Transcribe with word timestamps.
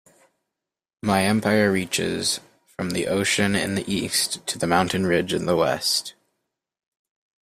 My 1.03 1.25
empire 1.25 1.71
reaches 1.71 2.39
from 2.65 2.89
the 2.89 3.05
ocean 3.05 3.55
in 3.55 3.75
the 3.75 3.85
East 3.87 4.43
to 4.47 4.57
the 4.57 4.65
mountain 4.65 5.05
ridge 5.05 5.31
in 5.31 5.45
the 5.45 5.55
West. 5.55 6.15